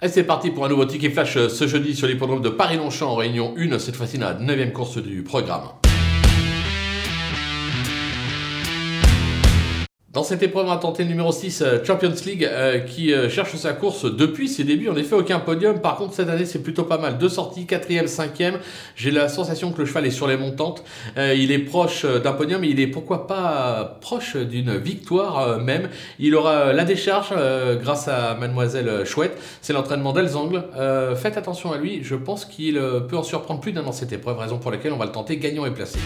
[0.00, 3.10] Et c'est parti pour un nouveau ticket flash euh, ce jeudi sur l'hippodrome de Paris-Longchamp
[3.10, 5.70] en Réunion 1, cette fois-ci la 9 course du programme.
[10.18, 13.28] Dans cette épreuve, on va tenter le numéro 6, euh, Champions League, euh, qui euh,
[13.30, 14.88] cherche sa course depuis ses débuts.
[14.88, 15.80] En effet, aucun podium.
[15.80, 17.18] Par contre, cette année, c'est plutôt pas mal.
[17.18, 18.58] Deux sorties, quatrième, cinquième.
[18.96, 20.82] J'ai la sensation que le cheval est sur les montantes.
[21.16, 22.64] il est proche d'un podium.
[22.64, 25.88] Il est pourquoi pas proche d'une victoire même.
[26.18, 27.32] Il aura la décharge
[27.80, 29.38] grâce à Mademoiselle Chouette.
[29.62, 30.64] C'est l'entraînement d'Elzangle.
[31.14, 32.00] faites attention à lui.
[32.02, 32.74] Je pense qu'il
[33.08, 35.36] peut en surprendre plus d'un dans cette épreuve, raison pour laquelle on va le tenter
[35.36, 36.00] gagnant et placé.